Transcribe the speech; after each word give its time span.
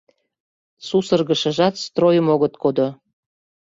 Сусыргышыжат 0.87 1.75
стройым 1.85 2.27
огыт 2.33 2.53
кодо. 2.61 2.87